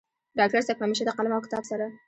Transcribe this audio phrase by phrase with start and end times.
[0.39, 1.85] ډاکټر صيب همېشه د قلم او کتاب سره